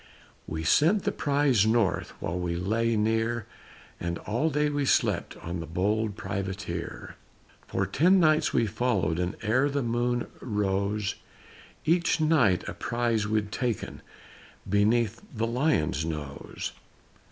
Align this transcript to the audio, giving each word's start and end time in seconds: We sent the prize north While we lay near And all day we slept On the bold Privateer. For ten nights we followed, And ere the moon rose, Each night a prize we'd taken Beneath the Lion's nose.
We 0.47 0.63
sent 0.63 1.03
the 1.03 1.11
prize 1.11 1.67
north 1.67 2.13
While 2.19 2.39
we 2.39 2.55
lay 2.55 2.95
near 2.97 3.45
And 3.99 4.17
all 4.17 4.49
day 4.49 4.67
we 4.67 4.83
slept 4.83 5.37
On 5.43 5.59
the 5.59 5.67
bold 5.67 6.15
Privateer. 6.15 7.15
For 7.67 7.85
ten 7.85 8.19
nights 8.19 8.51
we 8.51 8.65
followed, 8.65 9.19
And 9.19 9.35
ere 9.43 9.69
the 9.69 9.83
moon 9.83 10.25
rose, 10.41 11.13
Each 11.85 12.19
night 12.19 12.67
a 12.67 12.73
prize 12.73 13.27
we'd 13.27 13.51
taken 13.51 14.01
Beneath 14.67 15.21
the 15.35 15.45
Lion's 15.45 16.03
nose. 16.03 16.71